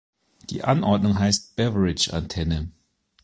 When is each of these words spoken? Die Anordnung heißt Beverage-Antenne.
Die 0.49 0.63
Anordnung 0.63 1.19
heißt 1.19 1.55
Beverage-Antenne. 1.57 2.71